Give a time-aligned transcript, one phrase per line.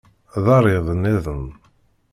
[0.43, 1.45] D arid-nniḍen.